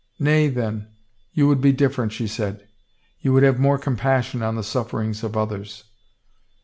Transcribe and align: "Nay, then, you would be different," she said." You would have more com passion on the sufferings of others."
"Nay, 0.29 0.47
then, 0.47 0.87
you 1.31 1.47
would 1.47 1.61
be 1.61 1.71
different," 1.71 2.11
she 2.11 2.25
said." 2.27 2.67
You 3.21 3.33
would 3.33 3.43
have 3.43 3.59
more 3.59 3.77
com 3.77 3.97
passion 3.97 4.41
on 4.41 4.55
the 4.55 4.63
sufferings 4.63 5.23
of 5.23 5.37
others." 5.37 5.83